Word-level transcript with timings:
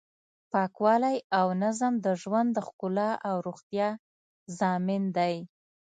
پاکوالی 0.51 1.17
او 1.39 1.47
نظم 1.63 1.93
د 2.05 2.07
ژوند 2.21 2.49
د 2.53 2.57
ښکلا 2.67 3.09
او 3.29 3.35
روغتیا 3.47 3.89
ضامن 4.59 5.03
دی. 5.17 5.35